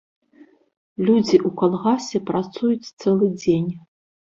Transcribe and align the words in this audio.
Людзі 1.07 1.37
ў 1.39 1.49
калгасе 1.61 2.25
працуюць 2.33 2.93
цэлы 3.01 3.35
дзень. 3.41 3.71